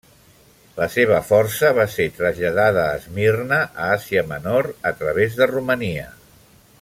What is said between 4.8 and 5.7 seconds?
a través de